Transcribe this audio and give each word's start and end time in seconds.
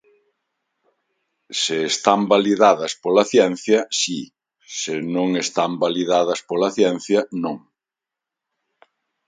Se 1.61 1.77
están 1.91 2.21
validadas 2.33 2.91
pola 3.03 3.23
ciencia 3.33 3.79
si, 3.99 4.19
se 4.81 4.95
non 5.15 5.29
están 5.43 5.71
validadas 5.83 6.39
pola 6.49 6.69
ciencia, 6.77 7.19
non. 7.43 7.57